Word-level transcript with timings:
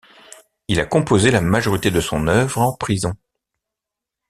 Il 0.67 0.79
a 0.79 0.87
composé 0.87 1.29
la 1.29 1.41
majorité 1.41 1.91
de 1.91 2.01
son 2.01 2.25
œuvre 2.25 2.57
en 2.59 2.73
prison. 2.73 3.13